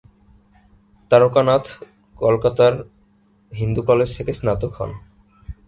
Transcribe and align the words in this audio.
তারকনাথ 1.11 1.65
কলকাতার 2.15 2.73
হিন্দু 3.51 3.81
কলেজ 3.89 4.09
থেকে 4.17 4.31
স্নাতক 4.33 4.71
হন। 4.79 4.91